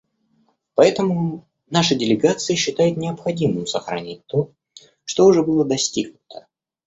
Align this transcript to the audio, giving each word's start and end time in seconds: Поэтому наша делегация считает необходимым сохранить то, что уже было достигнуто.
Поэтому 0.73 1.45
наша 1.69 1.93
делегация 1.93 2.55
считает 2.55 2.97
необходимым 2.97 3.67
сохранить 3.67 4.25
то, 4.25 4.51
что 5.05 5.27
уже 5.27 5.43
было 5.43 5.63
достигнуто. 5.63 6.47